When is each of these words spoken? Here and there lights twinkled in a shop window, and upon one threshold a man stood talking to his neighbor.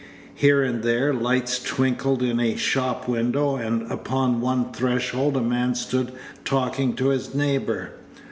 Here 0.33 0.63
and 0.63 0.81
there 0.81 1.13
lights 1.13 1.61
twinkled 1.61 2.23
in 2.23 2.39
a 2.39 2.55
shop 2.55 3.07
window, 3.07 3.57
and 3.57 3.83
upon 3.91 4.41
one 4.41 4.73
threshold 4.73 5.37
a 5.37 5.41
man 5.41 5.75
stood 5.75 6.11
talking 6.43 6.95
to 6.95 7.09
his 7.09 7.35
neighbor. 7.35 7.91